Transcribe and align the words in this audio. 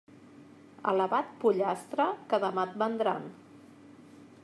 Alaba't, 0.91 1.29
pollastre, 1.45 2.07
que 2.33 2.43
demà 2.47 2.67
et 2.71 2.75
vendran. 2.85 3.33